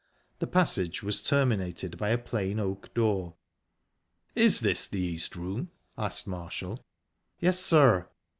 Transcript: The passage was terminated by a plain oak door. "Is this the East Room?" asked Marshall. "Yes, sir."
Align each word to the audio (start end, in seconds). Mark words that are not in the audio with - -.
The 0.39 0.47
passage 0.47 1.03
was 1.03 1.21
terminated 1.21 1.95
by 1.99 2.09
a 2.09 2.17
plain 2.17 2.59
oak 2.59 2.91
door. 2.95 3.35
"Is 4.33 4.61
this 4.61 4.87
the 4.87 4.99
East 4.99 5.35
Room?" 5.35 5.69
asked 5.95 6.25
Marshall. 6.25 6.83
"Yes, 7.39 7.59
sir." 7.59 8.09